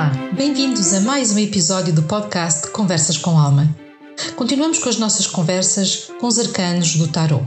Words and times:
Olá, 0.00 0.12
bem-vindos 0.32 0.94
a 0.94 1.00
mais 1.00 1.30
um 1.30 1.38
episódio 1.38 1.92
do 1.92 2.02
podcast 2.04 2.68
Conversas 2.70 3.18
com 3.18 3.38
Alma. 3.38 3.68
Continuamos 4.34 4.78
com 4.78 4.88
as 4.88 4.96
nossas 4.96 5.26
conversas 5.26 6.10
com 6.18 6.26
os 6.26 6.38
arcanos 6.38 6.96
do 6.96 7.06
Tarot. 7.06 7.44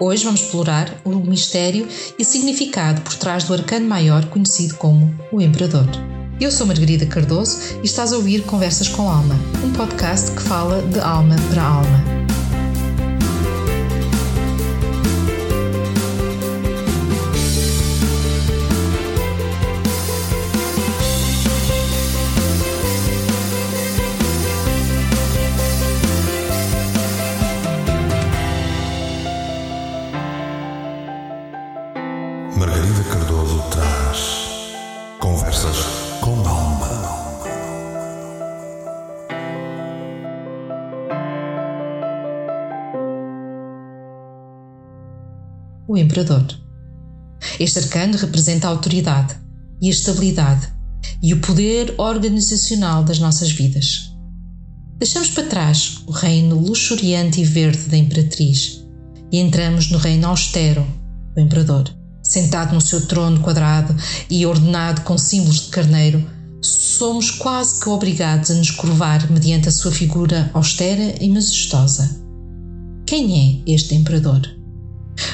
Hoje 0.00 0.24
vamos 0.24 0.40
explorar 0.40 0.98
o 1.04 1.10
mistério 1.16 1.86
e 2.18 2.24
significado 2.24 3.02
por 3.02 3.14
trás 3.16 3.44
do 3.44 3.52
arcano 3.52 3.86
maior 3.86 4.24
conhecido 4.30 4.76
como 4.76 5.14
o 5.30 5.42
Imperador. 5.42 5.86
Eu 6.40 6.50
sou 6.50 6.66
Margarida 6.66 7.04
Cardoso 7.04 7.58
e 7.82 7.84
estás 7.84 8.14
a 8.14 8.16
ouvir 8.16 8.44
Conversas 8.44 8.88
com 8.88 9.10
Alma, 9.10 9.34
um 9.62 9.70
podcast 9.70 10.30
que 10.30 10.40
fala 10.40 10.80
de 10.80 11.00
alma 11.00 11.36
para 11.50 11.62
alma. 11.62 12.19
O 45.90 45.96
Imperador. 45.96 46.46
Este 47.58 47.80
arcano 47.80 48.16
representa 48.16 48.68
a 48.68 48.70
autoridade 48.70 49.36
e 49.82 49.88
a 49.88 49.90
estabilidade 49.90 50.68
e 51.22 51.34
o 51.34 51.40
poder 51.40 51.94
organizacional 51.98 53.02
das 53.02 53.18
nossas 53.18 53.50
vidas. 53.50 54.10
Deixamos 54.98 55.30
para 55.30 55.48
trás 55.48 56.02
o 56.06 56.12
reino 56.12 56.58
luxuriante 56.58 57.40
e 57.40 57.44
verde 57.44 57.88
da 57.88 57.96
Imperatriz 57.96 58.84
e 59.32 59.38
entramos 59.38 59.90
no 59.90 59.98
reino 59.98 60.28
austero 60.28 60.86
do 61.34 61.40
Imperador. 61.40 61.99
Sentado 62.30 62.72
no 62.72 62.80
seu 62.80 63.08
trono 63.08 63.40
quadrado 63.40 63.92
e 64.30 64.46
ordenado 64.46 65.00
com 65.00 65.18
símbolos 65.18 65.62
de 65.62 65.68
carneiro, 65.70 66.24
somos 66.62 67.28
quase 67.28 67.80
que 67.80 67.88
obrigados 67.88 68.52
a 68.52 68.54
nos 68.54 68.70
curvar 68.70 69.28
mediante 69.32 69.68
a 69.68 69.72
sua 69.72 69.90
figura 69.90 70.48
austera 70.54 71.16
e 71.20 71.28
majestosa. 71.28 72.22
Quem 73.04 73.64
é 73.66 73.72
este 73.72 73.96
Imperador? 73.96 74.42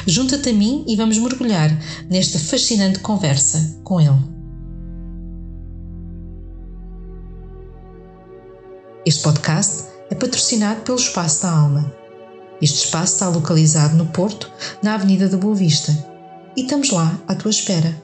Junta-te 0.07 0.49
a 0.49 0.53
mim 0.55 0.87
e 0.89 0.97
vamos 0.97 1.19
mergulhar 1.19 1.71
nesta 2.09 2.39
fascinante 2.39 3.01
conversa 3.01 3.79
com 3.85 4.01
ele. 4.01 4.19
Este 9.05 9.23
podcast 9.23 9.85
é 10.09 10.15
patrocinado 10.15 10.81
pelo 10.81 10.97
Espaço 10.97 11.43
da 11.43 11.51
Alma. 11.51 11.93
Este 12.63 12.87
espaço 12.87 13.13
está 13.13 13.29
localizado 13.29 13.95
no 13.97 14.07
Porto, 14.07 14.51
na 14.83 14.95
Avenida 14.95 15.29
da 15.29 15.37
Boa 15.37 15.55
Vista, 15.55 16.16
e 16.57 16.63
estamos 16.63 16.91
lá 16.91 17.21
à 17.29 17.35
tua 17.35 17.51
espera. 17.51 17.95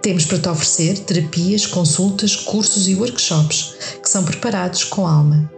Temos 0.00 0.26
para 0.26 0.38
te 0.38 0.48
oferecer 0.48 0.98
terapias, 1.00 1.66
consultas, 1.66 2.36
cursos 2.36 2.88
e 2.88 2.94
workshops 2.94 3.74
que 4.02 4.08
são 4.08 4.24
preparados 4.24 4.84
com 4.84 5.06
alma. 5.06 5.50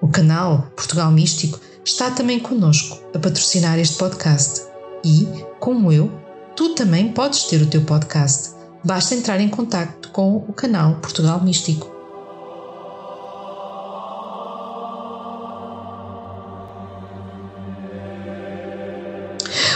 O 0.00 0.08
canal 0.08 0.68
Portugal 0.76 1.10
Místico 1.10 1.60
está 1.84 2.10
também 2.10 2.38
conosco 2.38 2.98
a 3.14 3.18
patrocinar 3.18 3.78
este 3.78 3.96
podcast. 3.96 4.62
E, 5.04 5.26
como 5.58 5.92
eu, 5.92 6.10
tu 6.54 6.74
também 6.74 7.12
podes 7.12 7.44
ter 7.44 7.60
o 7.60 7.66
teu 7.66 7.82
podcast. 7.82 8.50
Basta 8.84 9.14
entrar 9.14 9.40
em 9.40 9.48
contato 9.48 10.08
com 10.10 10.36
o 10.36 10.52
canal 10.52 10.96
Portugal 10.96 11.42
Místico. 11.42 12.01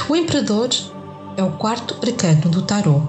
O 0.09 0.15
Imperador 0.15 0.69
é 1.37 1.43
o 1.43 1.59
quarto 1.59 1.97
arcano 2.00 2.49
do 2.49 2.62
Tarot 2.62 3.09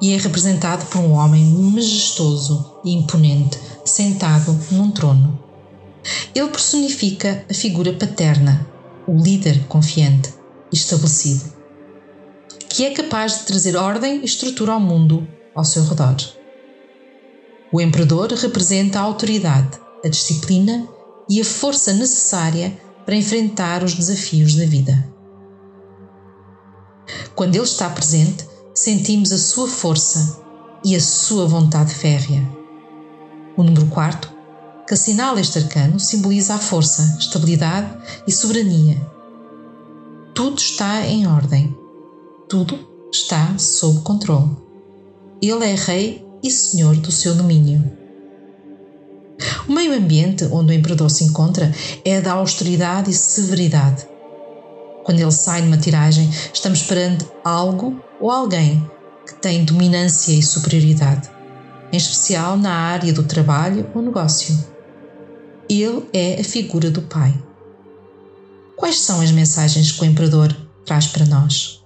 e 0.00 0.14
é 0.14 0.16
representado 0.16 0.86
por 0.86 0.98
um 0.98 1.12
homem 1.12 1.44
majestoso 1.44 2.80
e 2.82 2.94
imponente 2.94 3.58
sentado 3.84 4.58
num 4.70 4.90
trono. 4.90 5.38
Ele 6.34 6.48
personifica 6.48 7.44
a 7.50 7.52
figura 7.52 7.92
paterna, 7.92 8.66
o 9.06 9.14
líder 9.14 9.62
confiante 9.68 10.32
e 10.72 10.76
estabelecido, 10.76 11.52
que 12.66 12.86
é 12.86 12.94
capaz 12.94 13.40
de 13.40 13.44
trazer 13.44 13.76
ordem 13.76 14.22
e 14.22 14.24
estrutura 14.24 14.72
ao 14.72 14.80
mundo 14.80 15.28
ao 15.54 15.64
seu 15.64 15.84
redor. 15.84 16.16
O 17.70 17.78
imperador 17.78 18.32
representa 18.32 19.00
a 19.00 19.02
autoridade, 19.02 19.78
a 20.02 20.08
disciplina 20.08 20.88
e 21.28 21.42
a 21.42 21.44
força 21.44 21.92
necessária 21.92 22.72
para 23.04 23.16
enfrentar 23.16 23.84
os 23.84 23.92
desafios 23.92 24.54
da 24.54 24.64
vida. 24.64 25.17
Quando 27.34 27.54
ele 27.54 27.64
está 27.64 27.88
presente, 27.90 28.46
sentimos 28.74 29.32
a 29.32 29.38
sua 29.38 29.68
força 29.68 30.40
e 30.84 30.94
a 30.94 31.00
sua 31.00 31.46
vontade 31.46 31.94
férrea. 31.94 32.42
O 33.56 33.62
número 33.62 33.86
4 33.86 34.38
que 34.88 34.94
assinala 34.94 35.38
este 35.38 35.58
arcano 35.58 36.00
simboliza 36.00 36.54
a 36.54 36.58
força, 36.58 37.18
estabilidade 37.20 37.90
e 38.26 38.32
soberania. 38.32 38.96
Tudo 40.34 40.56
está 40.56 41.06
em 41.06 41.26
ordem. 41.26 41.76
Tudo 42.48 42.78
está 43.12 43.58
sob 43.58 44.00
controle. 44.00 44.56
Ele 45.42 45.66
é 45.66 45.74
rei 45.74 46.26
e 46.42 46.50
senhor 46.50 46.96
do 46.96 47.12
seu 47.12 47.34
domínio. 47.34 47.84
O 49.68 49.72
meio 49.72 49.92
ambiente 49.92 50.44
onde 50.50 50.72
o 50.72 50.74
imperador 50.74 51.10
se 51.10 51.24
encontra 51.24 51.70
é 52.02 52.18
da 52.22 52.32
austeridade 52.32 53.10
e 53.10 53.14
severidade. 53.14 54.06
Quando 55.08 55.20
ele 55.20 55.32
sai 55.32 55.62
numa 55.62 55.78
tiragem, 55.78 56.28
estamos 56.52 56.82
perante 56.82 57.26
algo 57.42 57.98
ou 58.20 58.30
alguém 58.30 58.86
que 59.26 59.36
tem 59.36 59.64
dominância 59.64 60.32
e 60.32 60.42
superioridade, 60.42 61.30
em 61.90 61.96
especial 61.96 62.58
na 62.58 62.74
área 62.74 63.10
do 63.10 63.22
trabalho 63.22 63.90
ou 63.94 64.02
negócio. 64.02 64.54
Ele 65.66 66.06
é 66.12 66.38
a 66.38 66.44
figura 66.44 66.90
do 66.90 67.00
Pai. 67.00 67.34
Quais 68.76 69.00
são 69.00 69.22
as 69.22 69.30
mensagens 69.30 69.92
que 69.92 70.02
o 70.02 70.04
Imperador 70.04 70.54
traz 70.84 71.06
para 71.06 71.24
nós? 71.24 71.82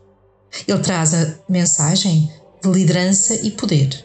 Ele 0.67 0.81
traz 0.81 1.15
a 1.15 1.33
mensagem 1.49 2.29
de 2.61 2.69
liderança 2.73 3.35
e 3.35 3.53
poder. 3.53 4.05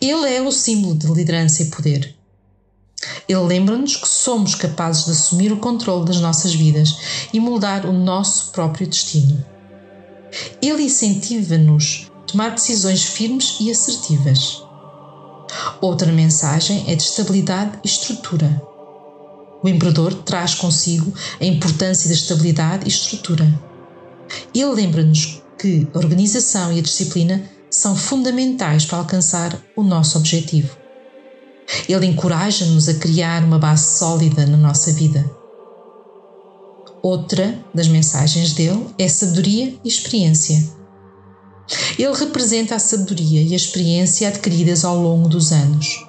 Ele 0.00 0.28
é 0.34 0.42
o 0.42 0.50
símbolo 0.50 0.98
de 0.98 1.06
liderança 1.06 1.62
e 1.62 1.66
poder. 1.66 2.17
Ele 3.28 3.40
lembra-nos 3.40 3.96
que 3.96 4.08
somos 4.08 4.54
capazes 4.54 5.04
de 5.04 5.12
assumir 5.12 5.52
o 5.52 5.58
controle 5.58 6.06
das 6.06 6.20
nossas 6.20 6.54
vidas 6.54 6.96
e 7.32 7.38
moldar 7.38 7.86
o 7.86 7.92
nosso 7.92 8.50
próprio 8.50 8.86
destino. 8.86 9.44
Ele 10.60 10.84
incentiva-nos 10.84 12.10
a 12.14 12.22
tomar 12.22 12.50
decisões 12.50 13.04
firmes 13.04 13.56
e 13.60 13.70
assertivas. 13.70 14.62
Outra 15.80 16.12
mensagem 16.12 16.84
é 16.88 16.94
de 16.94 17.02
estabilidade 17.02 17.78
e 17.84 17.86
estrutura. 17.86 18.62
O 19.62 19.68
imperador 19.68 20.14
traz 20.14 20.54
consigo 20.54 21.12
a 21.40 21.44
importância 21.44 22.08
da 22.08 22.14
estabilidade 22.14 22.84
e 22.84 22.88
estrutura. 22.88 23.46
Ele 24.54 24.66
lembra-nos 24.66 25.42
que 25.58 25.88
a 25.92 25.98
organização 25.98 26.72
e 26.72 26.78
a 26.78 26.82
disciplina 26.82 27.42
são 27.70 27.96
fundamentais 27.96 28.84
para 28.84 28.98
alcançar 28.98 29.58
o 29.76 29.82
nosso 29.82 30.18
objetivo. 30.18 30.87
Ele 31.88 32.06
encoraja-nos 32.06 32.88
a 32.88 32.94
criar 32.94 33.42
uma 33.42 33.58
base 33.58 33.98
sólida 33.98 34.44
na 34.46 34.56
nossa 34.56 34.92
vida. 34.92 35.24
Outra 37.02 37.58
das 37.72 37.88
mensagens 37.88 38.52
dele 38.52 38.86
é 38.98 39.08
sabedoria 39.08 39.74
e 39.82 39.88
experiência. 39.88 40.62
Ele 41.98 42.12
representa 42.12 42.74
a 42.74 42.78
sabedoria 42.78 43.42
e 43.42 43.52
a 43.52 43.56
experiência 43.56 44.28
adquiridas 44.28 44.84
ao 44.84 45.00
longo 45.00 45.28
dos 45.28 45.52
anos. 45.52 46.04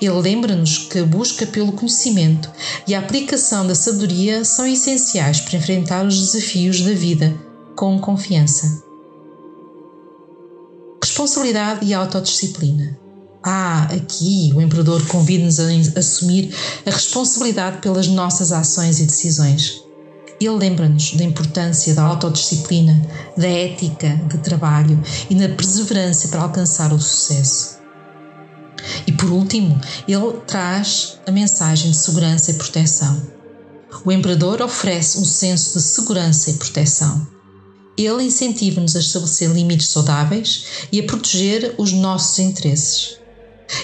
Ele 0.00 0.10
lembra-nos 0.20 0.78
que 0.78 0.98
a 0.98 1.04
busca 1.04 1.46
pelo 1.46 1.72
conhecimento 1.72 2.50
e 2.86 2.94
a 2.94 2.98
aplicação 2.98 3.66
da 3.66 3.74
sabedoria 3.74 4.44
são 4.44 4.66
essenciais 4.66 5.40
para 5.40 5.56
enfrentar 5.56 6.04
os 6.04 6.18
desafios 6.18 6.80
da 6.80 6.92
vida 6.92 7.34
com 7.76 7.98
confiança. 7.98 8.82
Responsabilidade 11.02 11.86
e 11.86 11.94
autodisciplina. 11.94 12.98
Ah, 13.42 13.84
aqui 13.84 14.52
o 14.54 14.60
Imperador 14.60 15.06
convida-nos 15.06 15.58
a 15.60 15.98
assumir 15.98 16.54
a 16.84 16.90
responsabilidade 16.90 17.78
pelas 17.78 18.06
nossas 18.06 18.52
ações 18.52 19.00
e 19.00 19.06
decisões. 19.06 19.82
Ele 20.38 20.56
lembra-nos 20.56 21.14
da 21.14 21.24
importância 21.24 21.94
da 21.94 22.02
autodisciplina, 22.02 23.00
da 23.36 23.48
ética 23.48 24.08
de 24.28 24.38
trabalho 24.38 25.02
e 25.28 25.34
da 25.34 25.48
perseverança 25.48 26.28
para 26.28 26.42
alcançar 26.42 26.92
o 26.92 27.00
sucesso. 27.00 27.78
E 29.06 29.12
por 29.12 29.30
último, 29.30 29.78
ele 30.08 30.32
traz 30.46 31.18
a 31.26 31.30
mensagem 31.30 31.90
de 31.90 31.96
segurança 31.96 32.50
e 32.50 32.54
proteção. 32.54 33.20
O 34.04 34.12
Imperador 34.12 34.62
oferece 34.62 35.18
um 35.18 35.24
senso 35.24 35.78
de 35.78 35.84
segurança 35.84 36.50
e 36.50 36.54
proteção. 36.54 37.26
Ele 37.96 38.24
incentiva-nos 38.24 38.96
a 38.96 39.00
estabelecer 39.00 39.50
limites 39.50 39.88
saudáveis 39.88 40.64
e 40.90 41.00
a 41.00 41.04
proteger 41.04 41.74
os 41.76 41.92
nossos 41.92 42.38
interesses. 42.38 43.19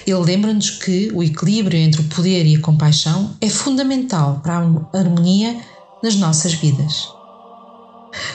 Ele 0.06 0.19
lembra-nos 0.19 0.71
que 0.71 1.11
o 1.15 1.23
equilíbrio 1.23 1.79
entre 1.79 2.00
o 2.00 2.05
poder 2.05 2.47
e 2.47 2.56
a 2.56 2.61
compaixão 2.61 3.37
é 3.41 3.49
fundamental 3.49 4.41
para 4.43 4.59
a 4.59 4.99
harmonia 4.99 5.56
nas 6.03 6.17
nossas 6.17 6.55
vidas. 6.55 7.09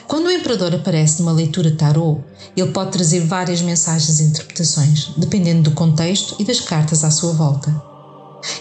Quando 0.08 0.28
o 0.28 0.32
imperador 0.32 0.76
aparece 0.76 1.22
numa 1.22 1.32
leitura 1.32 1.72
tarô, 1.72 2.20
ele 2.56 2.72
pode 2.72 2.92
trazer 2.92 3.22
várias 3.22 3.62
mensagens 3.62 4.20
e 4.20 4.24
interpretações, 4.24 5.12
dependendo 5.18 5.70
do 5.70 5.76
contexto 5.76 6.36
e 6.40 6.44
das 6.44 6.60
cartas 6.60 7.04
à 7.04 7.10
sua 7.10 7.34
volta. 7.34 7.82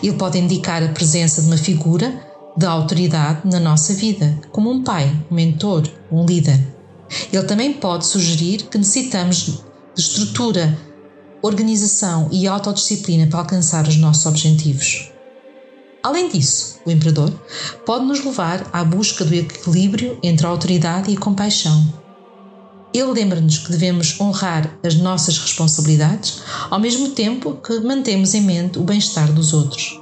Ele 0.03 0.15
pode 0.15 0.39
indicar 0.39 0.83
a 0.83 0.89
presença 0.89 1.43
de 1.43 1.49
uma 1.49 1.57
figura 1.57 2.13
de 2.57 2.67
autoridade 2.67 3.41
na 3.45 3.61
nossa 3.61 3.95
vida, 3.95 4.39
como 4.51 4.71
um 4.71 4.83
pai, 4.83 5.11
um 5.31 5.35
mentor, 5.35 5.89
um 6.11 6.25
líder. 6.25 6.61
Ele 7.33 7.43
também 7.45 7.73
pode 7.73 8.07
sugerir 8.07 8.65
que 8.65 8.79
necessitamos 8.79 9.37
de 9.37 9.61
estrutura, 9.97 10.77
organização 11.43 12.29
e 12.31 12.47
autodisciplina 12.47 13.27
para 13.27 13.41
alcançar 13.41 13.87
os 13.87 13.97
nossos 13.97 14.27
objetivos. 14.27 15.11
Além 16.03 16.29
disso, 16.29 16.81
o 16.87 16.91
imperador 16.91 17.31
pode 17.85 18.07
nos 18.07 18.25
levar 18.25 18.69
à 18.73 18.83
busca 18.83 19.25
do 19.25 19.35
equilíbrio 19.35 20.19
entre 20.23 20.47
a 20.47 20.49
autoridade 20.49 21.11
e 21.11 21.17
a 21.17 21.21
compaixão. 21.21 22.01
Ele 22.93 23.13
lembra-nos 23.13 23.59
que 23.59 23.71
devemos 23.71 24.19
honrar 24.21 24.79
as 24.83 24.97
nossas 24.97 25.39
responsabilidades, 25.39 26.43
ao 26.71 26.81
mesmo 26.81 27.11
tempo 27.11 27.55
que 27.55 27.79
mantemos 27.81 28.35
em 28.35 28.41
mente 28.41 28.79
o 28.79 28.83
bem-estar 28.83 29.33
dos 29.33 29.53
outros. 29.53 30.01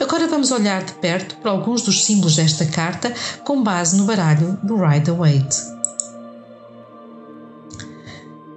Agora 0.00 0.28
vamos 0.28 0.50
olhar 0.50 0.84
de 0.84 0.92
perto 0.94 1.36
para 1.36 1.50
alguns 1.50 1.82
dos 1.82 2.04
símbolos 2.04 2.36
desta 2.36 2.64
carta 2.66 3.12
com 3.44 3.62
base 3.62 3.96
no 3.96 4.04
baralho 4.04 4.58
do 4.62 4.76
Rider-Waite. 4.76 5.56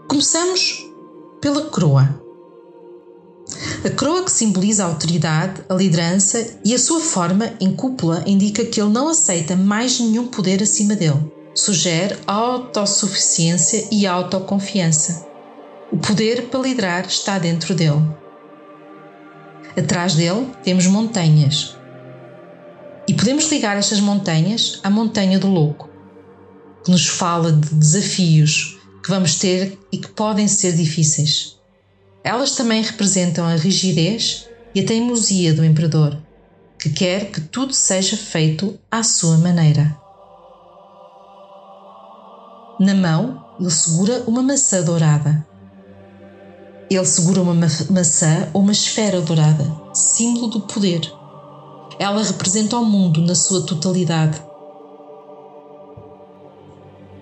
Começamos 0.07 0.80
pela 1.41 1.65
coroa. 1.65 2.21
A 3.83 3.89
coroa 3.89 4.23
que 4.23 4.31
simboliza 4.31 4.83
a 4.83 4.88
autoridade, 4.88 5.61
a 5.67 5.73
liderança 5.73 6.59
e 6.63 6.73
a 6.73 6.79
sua 6.79 6.99
forma 7.01 7.51
em 7.59 7.75
cúpula 7.75 8.23
indica 8.27 8.63
que 8.63 8.79
ele 8.79 8.91
não 8.91 9.09
aceita 9.09 9.55
mais 9.55 9.99
nenhum 9.99 10.27
poder 10.27 10.61
acima 10.61 10.95
dele. 10.95 11.19
Sugere 11.55 12.15
autossuficiência 12.27 13.88
e 13.91 14.05
autoconfiança. 14.05 15.27
O 15.91 15.97
poder 15.97 16.47
para 16.47 16.61
liderar 16.61 17.05
está 17.07 17.38
dentro 17.39 17.73
dele. 17.73 18.01
Atrás 19.75 20.15
dele 20.15 20.47
temos 20.63 20.85
montanhas. 20.85 21.75
E 23.07 23.13
podemos 23.13 23.51
ligar 23.51 23.75
estas 23.75 23.99
montanhas 23.99 24.79
à 24.83 24.89
montanha 24.89 25.39
do 25.39 25.47
louco, 25.47 25.89
que 26.83 26.91
nos 26.91 27.07
fala 27.07 27.51
de 27.51 27.75
desafios 27.75 28.80
que 29.01 29.09
vamos 29.09 29.36
ter 29.36 29.77
e 29.92 29.98
que 29.98 30.09
podem 30.09 30.48
ser 30.48 30.74
difíceis. 30.74 31.57
Elas 32.24 32.51
também 32.51 32.81
representam 32.81 33.45
a 33.45 33.56
rigidez 33.56 34.48
e 34.75 34.81
a 34.81 34.86
teimosia 34.86 35.53
do 35.53 35.65
imperador, 35.65 36.18
que 36.80 36.89
quer 36.89 37.31
que 37.31 37.42
tudo 37.42 37.74
seja 37.74 38.15
feito 38.15 38.80
à 38.89 39.03
sua 39.03 39.38
maneira. 39.38 39.98
Na 42.80 42.95
mão, 42.95 43.44
ele 43.59 43.69
segura 43.69 44.24
uma 44.27 44.42
maçã 44.42 44.81
dourada. 44.83 45.45
Ele 46.89 47.06
segura 47.06 47.42
uma 47.42 47.53
maçã 47.53 48.50
ou 48.53 48.62
uma 48.62 48.71
esfera 48.71 49.21
dourada, 49.21 49.71
símbolo 49.94 50.48
do 50.48 50.62
poder. 50.62 51.01
Ela 52.00 52.24
representa 52.24 52.77
o 52.77 52.86
mundo 52.86 53.21
na 53.21 53.36
sua 53.36 53.65
totalidade. 53.65 54.42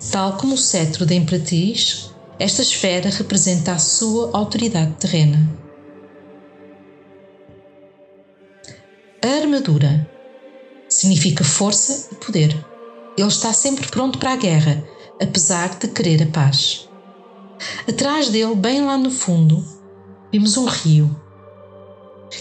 Tal 0.08 0.38
como 0.38 0.54
o 0.54 0.58
cetro 0.58 1.04
da 1.04 1.14
Imperatriz, 1.14 2.10
esta 2.38 2.62
esfera 2.62 3.10
representa 3.10 3.72
a 3.72 3.78
sua 3.78 4.30
autoridade 4.32 4.92
terrena. 4.94 5.38
A 9.22 9.28
armadura 9.28 10.10
significa 10.88 11.44
força 11.44 12.08
e 12.12 12.14
poder. 12.14 12.56
Ele 13.16 13.28
está 13.28 13.52
sempre 13.52 13.86
pronto 13.88 14.18
para 14.18 14.32
a 14.32 14.36
guerra, 14.36 14.82
apesar 15.20 15.78
de 15.78 15.88
querer 15.88 16.22
a 16.22 16.26
paz. 16.26 16.88
Atrás 17.86 18.30
dele, 18.30 18.54
bem 18.54 18.82
lá 18.82 18.96
no 18.96 19.10
fundo, 19.10 19.62
vimos 20.32 20.56
um 20.56 20.64
rio, 20.64 21.14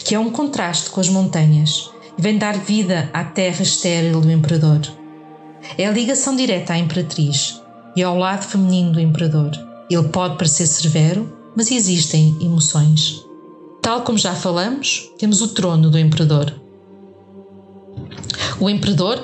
que 0.06 0.16
é 0.16 0.20
um 0.20 0.32
contraste 0.32 0.90
com 0.90 1.02
as 1.02 1.10
montanhas 1.10 1.92
e 2.18 2.22
vem 2.22 2.38
dar 2.38 2.58
vida 2.58 3.10
à 3.12 3.26
terra 3.26 3.64
estéril 3.64 4.22
do 4.22 4.32
imperador. 4.32 4.80
É 5.78 5.86
a 5.86 5.92
ligação 5.92 6.36
direta 6.36 6.74
à 6.74 6.78
imperatriz 6.78 7.62
e 7.96 8.04
ao 8.04 8.18
lado 8.18 8.44
feminino 8.44 8.94
do 8.94 9.00
imperador. 9.00 9.52
Ele 9.90 10.08
pode 10.10 10.38
parecer 10.38 10.68
severo, 10.68 11.38
mas 11.56 11.72
existem 11.72 12.38
emoções. 12.42 13.26
Tal 13.82 14.02
como 14.04 14.18
já 14.18 14.36
falamos, 14.36 15.10
temos 15.18 15.42
o 15.42 15.50
trono 15.50 15.90
do 15.90 15.98
imperador. 15.98 16.54
O 18.60 18.70
imperador 18.70 19.24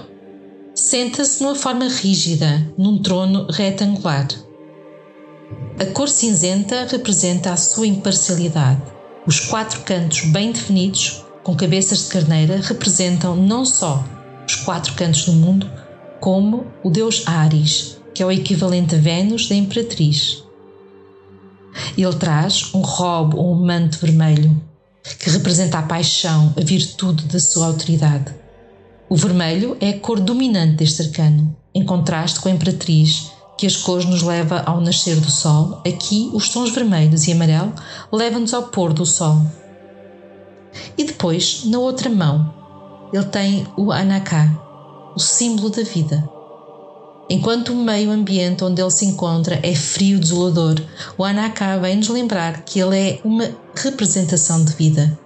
senta-se 0.74 1.44
numa 1.44 1.56
forma 1.56 1.88
rígida, 1.88 2.74
num 2.78 3.02
trono 3.02 3.48
retangular. 3.52 4.28
A 5.80 5.86
cor 5.88 6.08
cinzenta 6.08 6.88
representa 6.90 7.52
a 7.52 7.58
sua 7.58 7.86
imparcialidade. 7.86 8.82
Os 9.28 9.40
quatro 9.40 9.82
cantos 9.82 10.22
bem 10.26 10.52
definidos, 10.52 11.24
com 11.44 11.56
cabeças 11.56 12.06
de 12.06 12.06
carneira, 12.06 12.60
representam 12.62 13.36
não 13.36 13.66
só 13.66 14.04
os 14.48 14.56
quatro 14.56 14.94
cantos 14.94 15.26
do 15.26 15.34
mundo, 15.34 15.70
como 16.26 16.66
o 16.84 16.90
deus 16.90 17.22
Ares, 17.28 18.00
que 18.12 18.24
é 18.24 18.26
o 18.26 18.32
equivalente 18.32 18.96
a 18.96 18.98
Vênus 18.98 19.48
da 19.48 19.54
Imperatriz. 19.54 20.44
Ele 21.96 22.16
traz 22.16 22.74
um 22.74 22.82
robe 22.82 23.36
ou 23.36 23.54
um 23.54 23.64
manto 23.64 24.00
vermelho, 24.00 24.60
que 25.20 25.30
representa 25.30 25.78
a 25.78 25.84
paixão, 25.84 26.52
a 26.60 26.62
virtude 26.62 27.26
da 27.26 27.40
sua 27.40 27.68
autoridade. 27.68 28.34
O 29.08 29.16
vermelho 29.16 29.78
é 29.80 29.90
a 29.90 30.00
cor 30.00 30.20
dominante 30.20 30.78
deste 30.78 31.04
arcano, 31.04 31.56
em 31.76 31.86
contraste 31.86 32.40
com 32.40 32.50
a 32.50 32.52
Imperatriz, 32.52 33.32
que 33.56 33.68
as 33.68 33.78
cores 33.78 34.06
nos 34.06 34.24
leva 34.24 34.64
ao 34.66 34.82
nascer 34.82 35.18
do 35.18 35.30
sol. 35.30 35.84
Aqui, 35.88 36.32
os 36.34 36.50
tons 36.50 36.72
vermelhos 36.72 37.28
e 37.28 37.34
amarelo 37.34 37.72
levam-nos 38.12 38.52
ao 38.52 38.64
pôr 38.64 38.94
do 38.94 39.06
sol. 39.06 39.46
E 40.98 41.04
depois, 41.04 41.66
na 41.66 41.78
outra 41.78 42.10
mão, 42.10 42.52
ele 43.14 43.26
tem 43.26 43.68
o 43.78 43.92
Anaká, 43.92 44.65
o 45.16 45.20
símbolo 45.20 45.70
da 45.70 45.84
vida, 45.84 46.30
Enquanto 47.28 47.74
o 47.74 47.76
meio 47.76 48.12
ambiente 48.12 48.64
onde 48.64 48.82
ele 48.82 48.92
se 48.92 49.06
encontra 49.06 49.60
é 49.64 49.74
frio, 49.74 50.20
desolador, 50.20 50.76
o 51.18 51.24
Anaká 51.24 51.78
vem 51.78 51.96
nos 51.96 52.08
lembrar 52.08 52.64
que 52.64 52.80
ele 52.80 52.98
é 52.98 53.20
uma 53.24 53.50
representação 53.76 54.64
de 54.64 54.74
vida. 54.74 55.18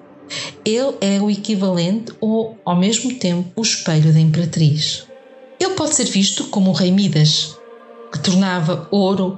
Ele 0.64 0.96
é 1.02 1.20
o 1.22 1.30
equivalente 1.30 2.14
ou, 2.22 2.58
ao 2.64 2.78
mesmo 2.78 3.14
tempo, 3.16 3.52
o 3.54 3.62
espelho 3.62 4.14
da 4.14 4.20
Imperatriz. 4.20 5.06
Ele 5.60 5.74
pode 5.74 5.94
ser 5.94 6.06
visto 6.06 6.46
como 6.46 6.70
o 6.70 6.74
Rei 6.74 6.92
Midas, 6.92 7.58
que 8.14 8.20
tornava 8.20 8.88
ouro 8.92 9.38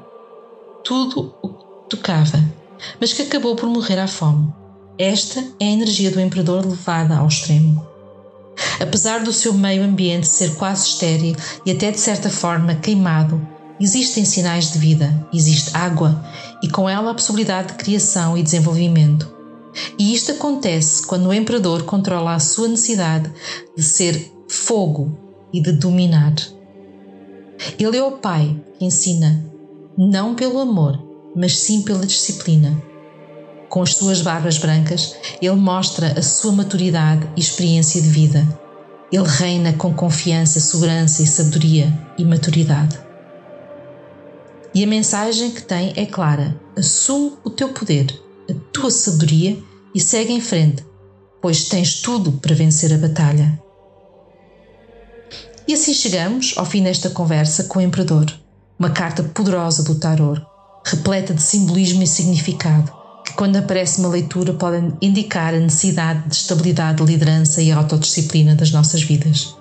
tudo 0.83 1.33
o 1.41 1.49
que 1.49 1.97
tocava, 1.97 2.39
mas 2.99 3.11
que 3.11 3.23
acabou 3.23 3.55
por 3.55 3.69
morrer 3.69 3.97
à 3.97 4.07
fome. 4.07 4.53
Esta 4.99 5.39
é 5.59 5.65
a 5.65 5.71
energia 5.71 6.11
do 6.11 6.21
Imperador 6.21 6.63
levada 6.63 7.17
ao 7.17 7.27
extremo. 7.27 7.90
Apesar 8.81 9.23
do 9.23 9.31
seu 9.31 9.53
meio 9.53 9.83
ambiente 9.83 10.27
ser 10.27 10.55
quase 10.55 10.87
estéril 10.87 11.35
e 11.63 11.71
até 11.71 11.91
de 11.91 11.99
certa 11.99 12.31
forma 12.31 12.73
queimado, 12.73 13.39
existem 13.79 14.25
sinais 14.25 14.71
de 14.71 14.79
vida, 14.79 15.27
existe 15.31 15.77
água 15.77 16.25
e 16.63 16.67
com 16.67 16.89
ela 16.89 17.11
a 17.11 17.13
possibilidade 17.13 17.69
de 17.69 17.73
criação 17.75 18.35
e 18.35 18.41
desenvolvimento. 18.41 19.31
E 19.99 20.15
isto 20.15 20.31
acontece 20.31 21.05
quando 21.05 21.27
o 21.27 21.33
imperador 21.33 21.83
controla 21.83 22.33
a 22.33 22.39
sua 22.39 22.67
necessidade 22.67 23.31
de 23.77 23.83
ser 23.83 24.33
fogo 24.49 25.15
e 25.53 25.61
de 25.61 25.73
dominar. 25.73 26.33
Ele 27.77 27.97
é 27.97 28.03
o 28.03 28.13
pai 28.13 28.59
que 28.79 28.85
ensina, 28.85 29.45
não 29.95 30.33
pelo 30.33 30.59
amor, 30.59 30.99
mas 31.35 31.59
sim 31.59 31.83
pela 31.83 32.05
disciplina. 32.05 32.81
Com 33.69 33.83
as 33.83 33.93
suas 33.93 34.21
barbas 34.21 34.57
brancas, 34.57 35.15
ele 35.39 35.55
mostra 35.55 36.13
a 36.17 36.21
sua 36.21 36.51
maturidade 36.51 37.29
e 37.37 37.39
experiência 37.39 38.01
de 38.01 38.09
vida. 38.09 38.70
Ele 39.11 39.27
reina 39.27 39.73
com 39.73 39.93
confiança, 39.93 40.59
segurança 40.59 41.21
e 41.21 41.27
sabedoria 41.27 41.91
e 42.17 42.23
maturidade. 42.23 42.97
E 44.73 44.83
a 44.83 44.87
mensagem 44.87 45.51
que 45.51 45.61
tem 45.61 45.91
é 45.97 46.05
clara: 46.05 46.55
assume 46.77 47.33
o 47.43 47.49
teu 47.49 47.69
poder, 47.69 48.07
a 48.49 48.53
tua 48.71 48.89
sabedoria 48.89 49.61
e 49.93 49.99
segue 49.99 50.31
em 50.31 50.39
frente, 50.39 50.85
pois 51.41 51.67
tens 51.67 52.01
tudo 52.01 52.31
para 52.33 52.55
vencer 52.55 52.93
a 52.93 52.97
batalha. 52.97 53.61
E 55.67 55.73
assim 55.73 55.93
chegamos 55.93 56.53
ao 56.55 56.65
fim 56.65 56.81
desta 56.81 57.09
conversa 57.09 57.65
com 57.65 57.79
o 57.79 57.81
Imperador, 57.81 58.33
uma 58.79 58.89
carta 58.89 59.23
poderosa 59.23 59.83
do 59.83 59.95
Tarot, 59.95 60.41
repleta 60.85 61.33
de 61.33 61.41
simbolismo 61.41 62.01
e 62.01 62.07
significado 62.07 63.00
quando 63.35 63.57
aparece 63.57 63.99
uma 63.99 64.09
leitura, 64.09 64.53
podem 64.53 64.93
indicar 65.01 65.53
a 65.53 65.59
necessidade 65.59 66.27
de 66.27 66.35
estabilidade, 66.35 67.03
liderança 67.03 67.61
e 67.61 67.71
autodisciplina 67.71 68.55
das 68.55 68.71
nossas 68.71 69.03
vidas. 69.03 69.55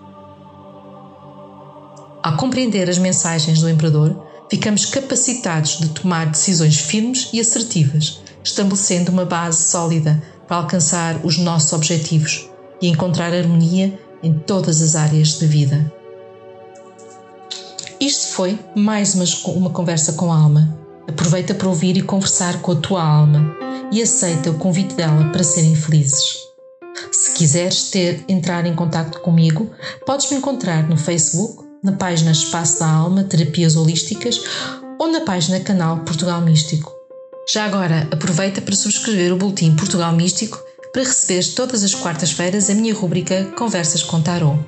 Ao 2.23 2.37
compreender 2.37 2.89
as 2.89 2.99
mensagens 2.99 3.61
do 3.61 3.69
Imperador, 3.69 4.27
ficamos 4.51 4.85
capacitados 4.85 5.79
de 5.79 5.89
tomar 5.91 6.27
decisões 6.27 6.77
firmes 6.77 7.31
e 7.33 7.41
assertivas, 7.41 8.21
estabelecendo 8.43 9.11
uma 9.11 9.25
base 9.25 9.63
sólida 9.63 10.23
para 10.47 10.59
alcançar 10.59 11.25
os 11.25 11.39
nossos 11.39 11.73
objetivos 11.73 12.49
e 12.83 12.89
encontrar 12.89 13.33
harmonia 13.33 13.99
em 14.23 14.33
todas 14.33 14.83
as 14.83 14.97
áreas 14.97 15.39
da 15.39 15.47
vida. 15.47 15.91
Isto 18.01 18.33
foi 18.35 18.59
mais 18.75 19.15
uma, 19.15 19.25
uma 19.55 19.71
conversa 19.71 20.15
com 20.15 20.33
a 20.33 20.39
alma. 20.39 20.80
Aproveita 21.11 21.55
para 21.55 21.69
ouvir 21.69 21.97
e 21.97 22.03
conversar 22.03 22.63
com 22.63 22.71
a 22.71 22.77
tua 22.77 23.03
alma 23.03 23.57
e 23.91 24.01
aceita 24.01 24.49
o 24.53 24.59
convite 24.59 24.95
dela 24.95 25.29
para 25.33 25.43
serem 25.43 25.75
felizes. 25.75 26.23
Se 27.11 27.33
quiseres 27.33 27.91
ter, 27.91 28.25
entrar 28.29 28.65
em 28.65 28.77
contato 28.77 29.19
comigo, 29.19 29.69
podes 30.07 30.31
me 30.31 30.37
encontrar 30.37 30.89
no 30.89 30.97
Facebook, 30.97 31.65
na 31.83 31.93
página 31.93 32.31
Espaço 32.31 32.79
da 32.79 32.87
Alma 32.87 33.25
Terapias 33.25 33.75
Holísticas 33.75 34.41
ou 35.01 35.09
na 35.09 35.23
página 35.23 35.59
Canal 35.59 35.99
Portugal 36.05 36.41
Místico. 36.43 36.95
Já 37.53 37.65
agora, 37.65 38.07
aproveita 38.13 38.61
para 38.61 38.77
subscrever 38.77 39.33
o 39.33 39.37
Boletim 39.37 39.75
Portugal 39.75 40.13
Místico 40.13 40.63
para 40.93 41.03
receberes 41.03 41.55
todas 41.55 41.83
as 41.83 41.93
quartas-feiras 41.93 42.71
a 42.71 42.75
minha 42.75 42.95
rubrica 42.95 43.47
Conversas 43.59 44.05
com 44.05 44.23
Tarot. 44.23 44.59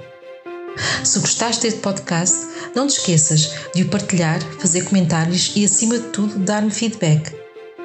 Se 1.05 1.21
gostaste 1.21 1.63
deste 1.63 1.79
podcast, 1.79 2.52
não 2.75 2.87
te 2.87 2.99
esqueças 2.99 3.51
de 3.75 3.83
o 3.83 3.89
partilhar, 3.89 4.41
fazer 4.59 4.83
comentários 4.85 5.53
e, 5.55 5.65
acima 5.65 5.99
de 5.99 6.09
tudo, 6.09 6.39
dar-me 6.39 6.71
feedback, 6.71 7.33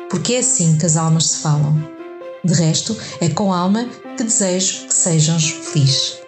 porque 0.09 0.33
é 0.33 0.39
assim 0.39 0.77
que 0.77 0.85
as 0.85 0.97
almas 0.97 1.25
se 1.31 1.39
falam. 1.39 1.75
De 2.43 2.53
resto, 2.53 2.95
é 3.19 3.29
com 3.29 3.51
alma 3.51 3.89
que 4.15 4.23
desejo 4.23 4.87
que 4.87 4.93
sejam 4.93 5.39
felizes. 5.39 6.26